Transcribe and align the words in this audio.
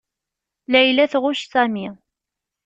Layla 0.71 1.05
tɣucc 1.11 1.43
Sami. 1.51 1.87